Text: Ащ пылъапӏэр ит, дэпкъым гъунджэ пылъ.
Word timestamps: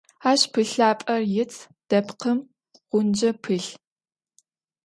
Ащ 0.29 0.41
пылъапӏэр 0.51 1.23
ит, 1.41 1.51
дэпкъым 1.89 2.39
гъунджэ 2.89 3.31
пылъ. 3.41 3.69